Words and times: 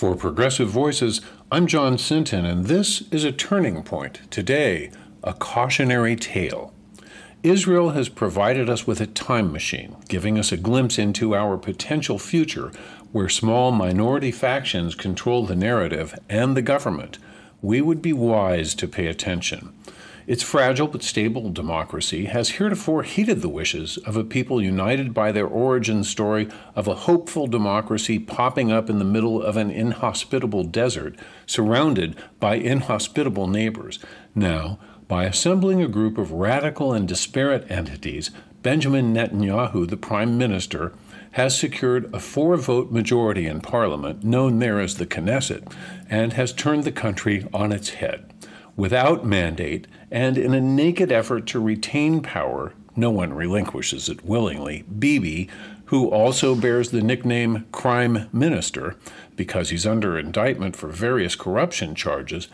For 0.00 0.16
Progressive 0.16 0.70
Voices, 0.70 1.20
I'm 1.52 1.66
John 1.66 1.98
Sinton, 1.98 2.46
and 2.46 2.64
this 2.64 3.02
is 3.10 3.22
a 3.22 3.32
turning 3.32 3.82
point. 3.82 4.20
Today, 4.30 4.90
a 5.22 5.34
cautionary 5.34 6.16
tale. 6.16 6.72
Israel 7.42 7.90
has 7.90 8.08
provided 8.08 8.70
us 8.70 8.86
with 8.86 9.02
a 9.02 9.06
time 9.06 9.52
machine, 9.52 9.96
giving 10.08 10.38
us 10.38 10.52
a 10.52 10.56
glimpse 10.56 10.98
into 10.98 11.34
our 11.34 11.58
potential 11.58 12.18
future 12.18 12.72
where 13.12 13.28
small 13.28 13.72
minority 13.72 14.30
factions 14.30 14.94
control 14.94 15.44
the 15.44 15.54
narrative 15.54 16.18
and 16.30 16.56
the 16.56 16.62
government. 16.62 17.18
We 17.60 17.82
would 17.82 18.00
be 18.00 18.14
wise 18.14 18.74
to 18.76 18.88
pay 18.88 19.06
attention. 19.06 19.74
Its 20.30 20.44
fragile 20.44 20.86
but 20.86 21.02
stable 21.02 21.50
democracy 21.50 22.26
has 22.26 22.50
heretofore 22.50 23.02
heeded 23.02 23.42
the 23.42 23.48
wishes 23.48 23.96
of 24.06 24.16
a 24.16 24.22
people 24.22 24.62
united 24.62 25.12
by 25.12 25.32
their 25.32 25.48
origin 25.48 26.04
story 26.04 26.46
of 26.76 26.86
a 26.86 26.94
hopeful 26.94 27.48
democracy 27.48 28.16
popping 28.16 28.70
up 28.70 28.88
in 28.88 29.00
the 29.00 29.04
middle 29.04 29.42
of 29.42 29.56
an 29.56 29.72
inhospitable 29.72 30.62
desert, 30.62 31.16
surrounded 31.46 32.14
by 32.38 32.54
inhospitable 32.54 33.48
neighbors. 33.48 33.98
Now, 34.32 34.78
by 35.08 35.24
assembling 35.24 35.82
a 35.82 35.88
group 35.88 36.16
of 36.16 36.30
radical 36.30 36.92
and 36.92 37.08
disparate 37.08 37.68
entities, 37.68 38.30
Benjamin 38.62 39.12
Netanyahu, 39.12 39.88
the 39.88 39.96
prime 39.96 40.38
minister, 40.38 40.92
has 41.32 41.58
secured 41.58 42.08
a 42.14 42.20
four 42.20 42.56
vote 42.56 42.92
majority 42.92 43.46
in 43.46 43.60
parliament, 43.60 44.22
known 44.22 44.60
there 44.60 44.78
as 44.78 44.94
the 44.94 45.06
Knesset, 45.06 45.72
and 46.08 46.34
has 46.34 46.52
turned 46.52 46.84
the 46.84 46.92
country 46.92 47.48
on 47.52 47.72
its 47.72 47.90
head 47.94 48.30
without 48.80 49.26
mandate, 49.26 49.86
and 50.10 50.38
in 50.38 50.54
a 50.54 50.60
naked 50.60 51.12
effort 51.12 51.46
to 51.46 51.60
retain 51.60 52.22
power, 52.22 52.72
no 52.96 53.10
one 53.10 53.30
relinquishes 53.30 54.08
it 54.08 54.24
willingly, 54.24 54.82
Bibi, 54.98 55.50
who 55.84 56.08
also 56.08 56.54
bears 56.54 56.90
the 56.90 57.02
nickname 57.02 57.66
Crime 57.72 58.30
Minister 58.32 58.96
because 59.36 59.68
he's 59.68 59.86
under 59.86 60.18
indictment 60.18 60.76
for 60.76 60.88
various 60.88 61.36
corruption 61.36 61.94
charges, 61.94 62.48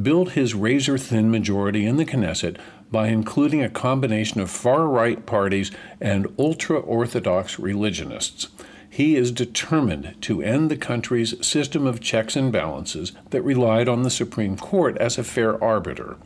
built 0.00 0.30
his 0.30 0.54
razor 0.54 0.98
thin 0.98 1.32
majority 1.32 1.84
in 1.84 1.96
the 1.96 2.06
Knesset 2.06 2.58
by 2.92 3.08
including 3.08 3.60
a 3.60 3.68
combination 3.68 4.40
of 4.40 4.52
far 4.52 4.86
right 4.86 5.26
parties 5.26 5.72
and 6.00 6.32
ultra 6.38 6.78
Orthodox 6.78 7.58
religionists. 7.58 8.46
He 8.94 9.16
is 9.16 9.32
determined 9.32 10.16
to 10.20 10.42
end 10.42 10.70
the 10.70 10.76
country's 10.76 11.34
system 11.44 11.86
of 11.86 12.02
checks 12.02 12.36
and 12.36 12.52
balances 12.52 13.12
that 13.30 13.40
relied 13.40 13.88
on 13.88 14.02
the 14.02 14.10
Supreme 14.10 14.54
Court 14.54 14.98
as 14.98 15.16
a 15.16 15.24
fair 15.24 15.58
arbiter. 15.64 16.18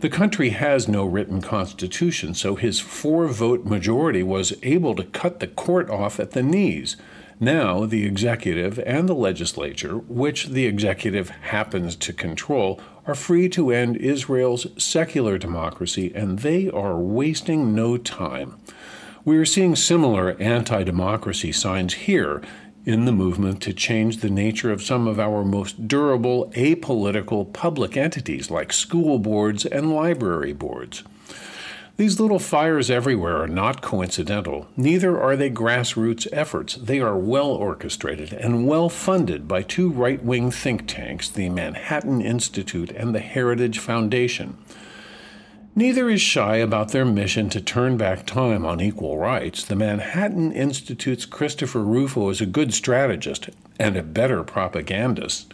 The 0.00 0.10
country 0.10 0.50
has 0.50 0.88
no 0.88 1.06
written 1.06 1.40
constitution, 1.40 2.34
so 2.34 2.54
his 2.54 2.80
four 2.80 3.28
vote 3.28 3.64
majority 3.64 4.22
was 4.22 4.52
able 4.62 4.94
to 4.94 5.04
cut 5.04 5.40
the 5.40 5.46
court 5.46 5.88
off 5.88 6.20
at 6.20 6.32
the 6.32 6.42
knees. 6.42 6.98
Now, 7.40 7.86
the 7.86 8.04
executive 8.04 8.78
and 8.80 9.08
the 9.08 9.14
legislature, 9.14 9.96
which 9.96 10.48
the 10.48 10.66
executive 10.66 11.30
happens 11.30 11.96
to 11.96 12.12
control, 12.12 12.78
are 13.06 13.14
free 13.14 13.48
to 13.48 13.70
end 13.70 13.96
Israel's 13.96 14.66
secular 14.76 15.38
democracy, 15.38 16.12
and 16.14 16.40
they 16.40 16.68
are 16.68 16.98
wasting 16.98 17.74
no 17.74 17.96
time. 17.96 18.58
We 19.26 19.38
are 19.38 19.44
seeing 19.44 19.74
similar 19.74 20.36
anti 20.38 20.84
democracy 20.84 21.50
signs 21.50 21.94
here 21.94 22.40
in 22.84 23.06
the 23.06 23.12
movement 23.12 23.60
to 23.62 23.72
change 23.72 24.18
the 24.18 24.30
nature 24.30 24.70
of 24.70 24.84
some 24.84 25.08
of 25.08 25.18
our 25.18 25.44
most 25.44 25.88
durable 25.88 26.48
apolitical 26.54 27.52
public 27.52 27.96
entities 27.96 28.52
like 28.52 28.72
school 28.72 29.18
boards 29.18 29.66
and 29.66 29.92
library 29.92 30.52
boards. 30.52 31.02
These 31.96 32.20
little 32.20 32.38
fires 32.38 32.88
everywhere 32.88 33.42
are 33.42 33.48
not 33.48 33.82
coincidental, 33.82 34.68
neither 34.76 35.20
are 35.20 35.34
they 35.34 35.50
grassroots 35.50 36.28
efforts. 36.30 36.76
They 36.76 37.00
are 37.00 37.18
well 37.18 37.50
orchestrated 37.50 38.32
and 38.32 38.68
well 38.68 38.88
funded 38.88 39.48
by 39.48 39.62
two 39.62 39.90
right 39.90 40.22
wing 40.22 40.52
think 40.52 40.86
tanks, 40.86 41.28
the 41.28 41.48
Manhattan 41.48 42.20
Institute 42.20 42.92
and 42.92 43.12
the 43.12 43.18
Heritage 43.18 43.80
Foundation. 43.80 44.56
Neither 45.78 46.08
is 46.08 46.22
shy 46.22 46.56
about 46.56 46.92
their 46.92 47.04
mission 47.04 47.50
to 47.50 47.60
turn 47.60 47.98
back 47.98 48.24
time 48.24 48.64
on 48.64 48.80
equal 48.80 49.18
rights. 49.18 49.62
The 49.62 49.76
Manhattan 49.76 50.50
Institute's 50.50 51.26
Christopher 51.26 51.82
Rufo 51.82 52.30
is 52.30 52.40
a 52.40 52.46
good 52.46 52.72
strategist 52.72 53.50
and 53.78 53.94
a 53.94 54.02
better 54.02 54.42
propagandist. 54.42 55.52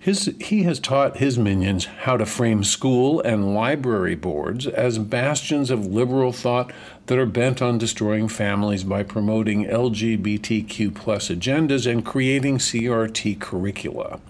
His, 0.00 0.34
he 0.40 0.62
has 0.62 0.80
taught 0.80 1.18
his 1.18 1.38
minions 1.38 1.84
how 1.84 2.16
to 2.16 2.24
frame 2.24 2.64
school 2.64 3.20
and 3.20 3.54
library 3.54 4.14
boards 4.14 4.66
as 4.66 4.98
bastions 4.98 5.70
of 5.70 5.84
liberal 5.84 6.32
thought 6.32 6.72
that 7.06 7.18
are 7.18 7.26
bent 7.26 7.60
on 7.60 7.76
destroying 7.76 8.28
families 8.28 8.82
by 8.82 9.02
promoting 9.02 9.66
LGBTQ 9.66 10.94
plus 10.94 11.28
agendas 11.28 11.90
and 11.90 12.02
creating 12.02 12.56
CRT 12.56 13.40
curricula. 13.40 14.20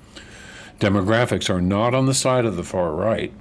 Demographics 0.80 1.48
are 1.48 1.62
not 1.62 1.94
on 1.94 2.06
the 2.06 2.14
side 2.14 2.44
of 2.44 2.56
the 2.56 2.64
far 2.64 2.92
right 2.92 3.32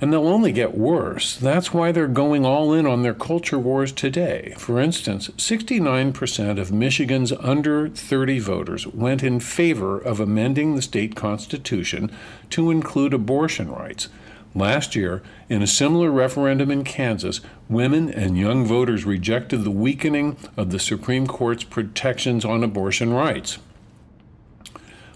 and 0.00 0.12
they'll 0.12 0.28
only 0.28 0.52
get 0.52 0.76
worse. 0.76 1.36
That's 1.36 1.72
why 1.72 1.92
they're 1.92 2.06
going 2.06 2.44
all 2.44 2.72
in 2.72 2.86
on 2.86 3.02
their 3.02 3.14
culture 3.14 3.58
wars 3.58 3.92
today. 3.92 4.54
For 4.58 4.80
instance, 4.80 5.28
69% 5.36 6.60
of 6.60 6.72
Michigan's 6.72 7.32
under 7.32 7.88
30 7.88 8.38
voters 8.40 8.86
went 8.86 9.22
in 9.22 9.40
favor 9.40 9.98
of 9.98 10.20
amending 10.20 10.74
the 10.74 10.82
state 10.82 11.16
constitution 11.16 12.10
to 12.50 12.70
include 12.70 13.14
abortion 13.14 13.70
rights. 13.70 14.08
Last 14.54 14.96
year, 14.96 15.22
in 15.50 15.60
a 15.60 15.66
similar 15.66 16.10
referendum 16.10 16.70
in 16.70 16.82
Kansas, 16.82 17.42
women 17.68 18.08
and 18.08 18.38
young 18.38 18.64
voters 18.64 19.04
rejected 19.04 19.64
the 19.64 19.70
weakening 19.70 20.38
of 20.56 20.70
the 20.70 20.78
Supreme 20.78 21.26
Court's 21.26 21.64
protections 21.64 22.42
on 22.42 22.64
abortion 22.64 23.12
rights. 23.12 23.58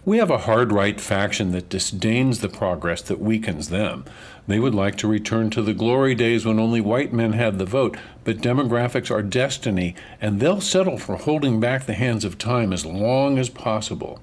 We 0.02 0.16
have 0.16 0.30
a 0.30 0.38
hard 0.38 0.72
right 0.72 0.98
faction 0.98 1.52
that 1.52 1.68
disdains 1.68 2.40
the 2.40 2.48
progress 2.48 3.02
that 3.02 3.20
weakens 3.20 3.68
them. 3.68 4.06
They 4.48 4.58
would 4.58 4.74
like 4.74 4.96
to 4.96 5.08
return 5.08 5.50
to 5.50 5.62
the 5.62 5.74
glory 5.74 6.14
days 6.14 6.46
when 6.46 6.58
only 6.58 6.80
white 6.80 7.12
men 7.12 7.34
had 7.34 7.58
the 7.58 7.66
vote, 7.66 7.98
but 8.24 8.38
demographics 8.38 9.10
are 9.10 9.22
destiny, 9.22 9.94
and 10.18 10.40
they'll 10.40 10.62
settle 10.62 10.96
for 10.96 11.16
holding 11.16 11.60
back 11.60 11.84
the 11.84 11.92
hands 11.92 12.24
of 12.24 12.38
time 12.38 12.72
as 12.72 12.86
long 12.86 13.38
as 13.38 13.50
possible. 13.50 14.20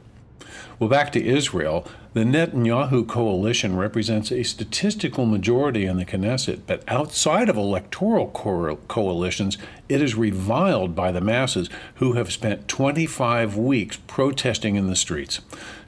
Well, 0.79 0.89
back 0.89 1.11
to 1.13 1.25
Israel, 1.25 1.88
the 2.13 2.23
Netanyahu 2.23 3.07
coalition 3.07 3.75
represents 3.75 4.31
a 4.31 4.43
statistical 4.43 5.25
majority 5.25 5.85
in 5.85 5.97
the 5.97 6.05
Knesset, 6.05 6.59
but 6.67 6.83
outside 6.88 7.49
of 7.49 7.57
electoral 7.57 8.27
co- 8.27 8.75
coalitions, 8.87 9.57
it 9.89 10.03
is 10.03 10.13
reviled 10.13 10.93
by 10.93 11.11
the 11.11 11.19
masses 11.19 11.67
who 11.95 12.13
have 12.13 12.31
spent 12.31 12.67
25 12.67 13.57
weeks 13.57 13.97
protesting 14.05 14.75
in 14.75 14.85
the 14.85 14.95
streets. 14.95 15.41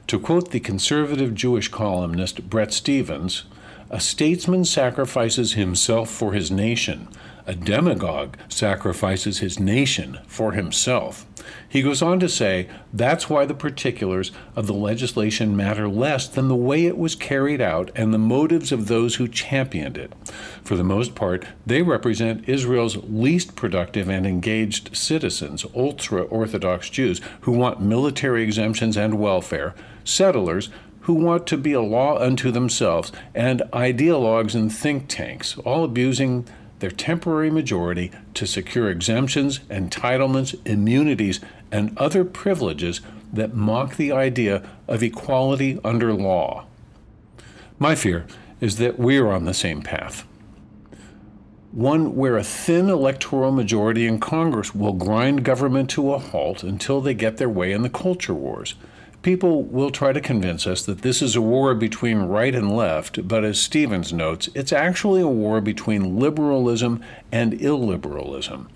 To 0.08 0.18
quote 0.18 0.50
the 0.50 0.58
conservative 0.58 1.36
Jewish 1.36 1.68
columnist 1.68 2.50
Bret 2.50 2.72
Stephens, 2.72 3.44
a 3.90 4.00
statesman 4.00 4.64
sacrifices 4.64 5.54
himself 5.54 6.08
for 6.08 6.32
his 6.32 6.50
nation. 6.50 7.08
A 7.46 7.54
demagogue 7.54 8.36
sacrifices 8.48 9.38
his 9.38 9.58
nation 9.58 10.20
for 10.28 10.52
himself. 10.52 11.26
He 11.68 11.82
goes 11.82 12.00
on 12.00 12.20
to 12.20 12.28
say 12.28 12.68
that's 12.92 13.28
why 13.28 13.44
the 13.44 13.54
particulars 13.54 14.30
of 14.54 14.68
the 14.68 14.74
legislation 14.74 15.56
matter 15.56 15.88
less 15.88 16.28
than 16.28 16.46
the 16.46 16.54
way 16.54 16.86
it 16.86 16.96
was 16.96 17.16
carried 17.16 17.60
out 17.60 17.90
and 17.96 18.14
the 18.14 18.18
motives 18.18 18.70
of 18.70 18.86
those 18.86 19.16
who 19.16 19.26
championed 19.26 19.98
it. 19.98 20.12
For 20.62 20.76
the 20.76 20.84
most 20.84 21.16
part, 21.16 21.44
they 21.66 21.82
represent 21.82 22.48
Israel's 22.48 22.98
least 22.98 23.56
productive 23.56 24.08
and 24.08 24.26
engaged 24.26 24.96
citizens, 24.96 25.64
ultra 25.74 26.22
Orthodox 26.22 26.90
Jews, 26.90 27.20
who 27.40 27.52
want 27.52 27.80
military 27.80 28.44
exemptions 28.44 28.96
and 28.96 29.18
welfare, 29.18 29.74
settlers 30.04 30.68
who 31.10 31.14
want 31.14 31.44
to 31.44 31.56
be 31.56 31.72
a 31.72 31.80
law 31.80 32.16
unto 32.18 32.52
themselves, 32.52 33.10
and 33.34 33.62
ideologues 33.72 34.54
and 34.54 34.72
think 34.72 35.08
tanks, 35.08 35.58
all 35.58 35.82
abusing 35.82 36.46
their 36.78 36.90
temporary 36.92 37.50
majority 37.50 38.12
to 38.32 38.46
secure 38.46 38.88
exemptions, 38.88 39.58
entitlements, 39.70 40.54
immunities, 40.64 41.40
and 41.72 41.98
other 41.98 42.24
privileges 42.24 43.00
that 43.32 43.56
mock 43.56 43.96
the 43.96 44.12
idea 44.12 44.62
of 44.86 45.02
equality 45.02 45.80
under 45.82 46.14
law. 46.14 46.64
My 47.80 47.96
fear 47.96 48.24
is 48.60 48.76
that 48.76 48.96
we 48.96 49.18
are 49.18 49.32
on 49.32 49.46
the 49.46 49.52
same 49.52 49.82
path. 49.82 50.24
One 51.72 52.14
where 52.14 52.36
a 52.36 52.44
thin 52.44 52.88
electoral 52.88 53.50
majority 53.50 54.06
in 54.06 54.20
Congress 54.20 54.76
will 54.76 54.92
grind 54.92 55.44
government 55.44 55.90
to 55.90 56.12
a 56.12 56.18
halt 56.20 56.62
until 56.62 57.00
they 57.00 57.14
get 57.14 57.38
their 57.38 57.48
way 57.48 57.72
in 57.72 57.82
the 57.82 57.90
culture 57.90 58.34
wars. 58.34 58.76
People 59.22 59.64
will 59.64 59.90
try 59.90 60.14
to 60.14 60.20
convince 60.20 60.66
us 60.66 60.82
that 60.86 61.02
this 61.02 61.20
is 61.20 61.36
a 61.36 61.42
war 61.42 61.74
between 61.74 62.20
right 62.20 62.54
and 62.54 62.74
left, 62.74 63.28
but 63.28 63.44
as 63.44 63.60
Stephens 63.60 64.14
notes, 64.14 64.48
it's 64.54 64.72
actually 64.72 65.20
a 65.20 65.28
war 65.28 65.60
between 65.60 66.18
liberalism 66.18 67.02
and 67.30 67.52
illiberalism. 67.52 68.66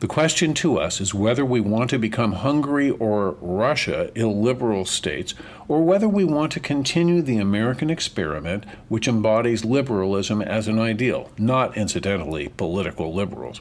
The 0.00 0.08
question 0.08 0.54
to 0.54 0.76
us 0.80 1.00
is 1.00 1.14
whether 1.14 1.44
we 1.44 1.60
want 1.60 1.88
to 1.90 2.00
become 2.00 2.32
Hungary 2.32 2.90
or 2.90 3.36
Russia, 3.40 4.10
illiberal 4.16 4.86
states, 4.86 5.34
or 5.68 5.84
whether 5.84 6.08
we 6.08 6.24
want 6.24 6.50
to 6.52 6.60
continue 6.60 7.22
the 7.22 7.38
American 7.38 7.88
experiment, 7.88 8.64
which 8.88 9.06
embodies 9.06 9.64
liberalism 9.64 10.42
as 10.42 10.66
an 10.66 10.80
ideal, 10.80 11.30
not 11.38 11.76
incidentally 11.76 12.48
political 12.48 13.14
liberals. 13.14 13.60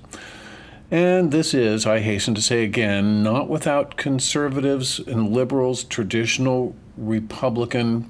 And 0.91 1.31
this 1.31 1.53
is, 1.53 1.85
I 1.85 1.99
hasten 1.99 2.35
to 2.35 2.41
say 2.41 2.65
again, 2.65 3.23
not 3.23 3.47
without 3.47 3.95
conservatives 3.95 4.99
and 4.99 5.31
liberals' 5.31 5.85
traditional 5.85 6.75
Republican, 6.97 8.09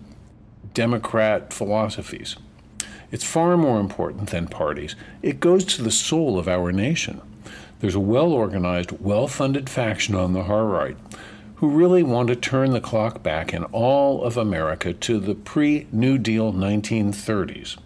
Democrat 0.73 1.53
philosophies. 1.53 2.37
It's 3.11 3.23
far 3.23 3.55
more 3.55 3.79
important 3.79 4.31
than 4.31 4.47
parties. 4.47 4.95
It 5.21 5.39
goes 5.39 5.63
to 5.65 5.83
the 5.83 5.91
soul 5.91 6.39
of 6.39 6.47
our 6.47 6.71
nation. 6.71 7.21
There's 7.81 7.93
a 7.93 7.99
well 7.99 8.31
organized, 8.31 8.91
well 8.99 9.27
funded 9.27 9.69
faction 9.69 10.15
on 10.15 10.33
the 10.33 10.43
far 10.43 10.65
right 10.65 10.97
who 11.57 11.69
really 11.69 12.01
want 12.01 12.27
to 12.27 12.35
turn 12.35 12.71
the 12.71 12.81
clock 12.81 13.21
back 13.21 13.53
in 13.53 13.63
all 13.65 14.23
of 14.23 14.35
America 14.35 14.91
to 14.91 15.19
the 15.19 15.35
pre 15.35 15.85
New 15.91 16.17
Deal 16.17 16.51
1930s. 16.51 17.77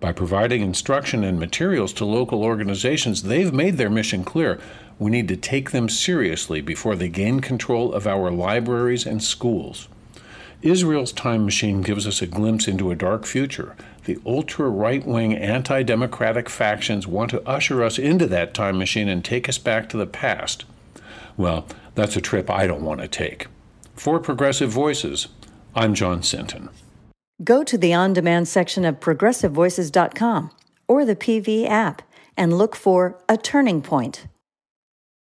By 0.00 0.12
providing 0.12 0.62
instruction 0.62 1.22
and 1.22 1.38
materials 1.38 1.92
to 1.94 2.06
local 2.06 2.42
organizations, 2.42 3.24
they've 3.24 3.52
made 3.52 3.76
their 3.76 3.90
mission 3.90 4.24
clear. 4.24 4.58
We 4.98 5.10
need 5.10 5.28
to 5.28 5.36
take 5.36 5.70
them 5.70 5.90
seriously 5.90 6.62
before 6.62 6.96
they 6.96 7.10
gain 7.10 7.40
control 7.40 7.92
of 7.92 8.06
our 8.06 8.30
libraries 8.30 9.06
and 9.06 9.22
schools. 9.22 9.88
Israel's 10.62 11.12
time 11.12 11.44
machine 11.44 11.82
gives 11.82 12.06
us 12.06 12.20
a 12.20 12.26
glimpse 12.26 12.66
into 12.66 12.90
a 12.90 12.96
dark 12.96 13.24
future. 13.24 13.76
The 14.04 14.18
ultra 14.26 14.68
right 14.68 15.06
wing 15.06 15.34
anti 15.34 15.82
democratic 15.82 16.48
factions 16.48 17.06
want 17.06 17.30
to 17.30 17.46
usher 17.48 17.82
us 17.82 17.98
into 17.98 18.26
that 18.26 18.54
time 18.54 18.78
machine 18.78 19.08
and 19.08 19.24
take 19.24 19.48
us 19.48 19.58
back 19.58 19.88
to 19.90 19.96
the 19.96 20.06
past. 20.06 20.64
Well, 21.36 21.66
that's 21.94 22.16
a 22.16 22.20
trip 22.20 22.50
I 22.50 22.66
don't 22.66 22.84
want 22.84 23.00
to 23.00 23.08
take. 23.08 23.46
For 23.94 24.18
Progressive 24.18 24.70
Voices, 24.70 25.28
I'm 25.74 25.94
John 25.94 26.22
Sinton. 26.22 26.70
Go 27.42 27.64
to 27.64 27.78
the 27.78 27.94
on 27.94 28.12
demand 28.12 28.48
section 28.48 28.84
of 28.84 29.00
progressivevoices.com 29.00 30.50
or 30.86 31.04
the 31.06 31.16
PV 31.16 31.66
app 31.68 32.02
and 32.36 32.58
look 32.58 32.76
for 32.76 33.18
A 33.30 33.38
Turning 33.38 33.80
Point 33.80 34.26